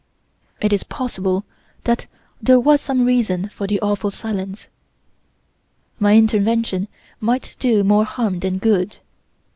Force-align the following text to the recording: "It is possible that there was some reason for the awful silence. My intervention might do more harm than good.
"It 0.59 0.73
is 0.73 0.83
possible 0.83 1.45
that 1.83 2.07
there 2.41 2.59
was 2.59 2.81
some 2.81 3.05
reason 3.05 3.49
for 3.49 3.67
the 3.67 3.79
awful 3.81 4.09
silence. 4.09 4.67
My 5.99 6.17
intervention 6.17 6.87
might 7.19 7.55
do 7.59 7.83
more 7.83 8.05
harm 8.05 8.39
than 8.39 8.57
good. 8.57 8.97